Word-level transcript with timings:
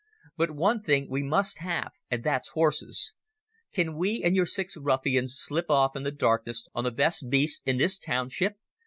But 0.35 0.49
one 0.49 0.81
thing 0.81 1.07
we 1.11 1.21
must 1.21 1.59
have, 1.59 1.91
and 2.09 2.23
that's 2.23 2.47
horses. 2.57 3.13
Can 3.71 3.95
we 3.95 4.23
and 4.23 4.35
your 4.35 4.47
six 4.47 4.75
ruffians 4.75 5.37
slip 5.37 5.69
off 5.69 5.95
in 5.95 6.01
the 6.01 6.11
darkness 6.11 6.67
on 6.73 6.85
the 6.85 6.91
best 6.91 7.29
beasts 7.29 7.61
in 7.67 7.77
this 7.77 7.99
township? 7.99 8.55